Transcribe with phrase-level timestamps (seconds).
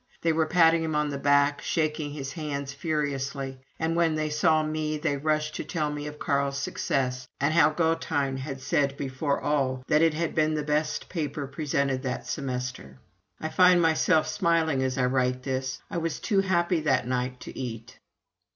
[0.23, 4.63] They were patting him on the back, shaking his hands furiously; and when they saw
[4.63, 9.39] me, they rushed to tell me of Carl's success and how Gothein had said before
[9.41, 12.97] all that it had been the best paper presented that semester.
[13.39, 17.55] I find myself smiling as I write this I was too happy that night to
[17.55, 17.99] eat.